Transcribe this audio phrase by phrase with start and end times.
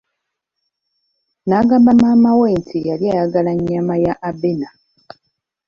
[1.47, 4.69] N'agamba maama we nti yali ayagala nnyama ya Abena.